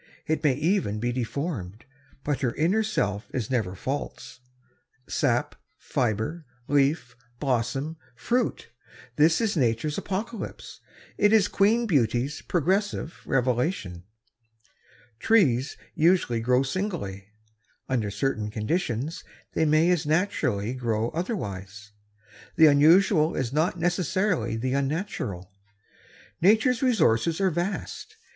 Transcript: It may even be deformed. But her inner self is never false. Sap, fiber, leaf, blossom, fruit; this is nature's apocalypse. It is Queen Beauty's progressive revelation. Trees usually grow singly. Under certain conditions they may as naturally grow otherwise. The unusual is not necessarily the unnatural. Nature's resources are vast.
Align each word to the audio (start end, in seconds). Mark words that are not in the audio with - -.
It 0.25 0.43
may 0.43 0.55
even 0.55 0.99
be 0.99 1.11
deformed. 1.11 1.85
But 2.23 2.41
her 2.41 2.55
inner 2.55 2.81
self 2.81 3.27
is 3.35 3.51
never 3.51 3.75
false. 3.75 4.39
Sap, 5.07 5.53
fiber, 5.77 6.43
leaf, 6.67 7.15
blossom, 7.39 7.97
fruit; 8.15 8.69
this 9.17 9.39
is 9.39 9.55
nature's 9.55 9.99
apocalypse. 9.99 10.79
It 11.19 11.31
is 11.31 11.47
Queen 11.47 11.85
Beauty's 11.85 12.41
progressive 12.41 13.19
revelation. 13.27 14.03
Trees 15.19 15.77
usually 15.93 16.39
grow 16.39 16.63
singly. 16.63 17.27
Under 17.87 18.09
certain 18.09 18.49
conditions 18.49 19.23
they 19.53 19.65
may 19.65 19.91
as 19.91 20.07
naturally 20.07 20.73
grow 20.73 21.09
otherwise. 21.09 21.91
The 22.55 22.65
unusual 22.65 23.35
is 23.35 23.53
not 23.53 23.77
necessarily 23.77 24.55
the 24.55 24.73
unnatural. 24.73 25.51
Nature's 26.41 26.81
resources 26.81 27.39
are 27.39 27.51
vast. 27.51 28.15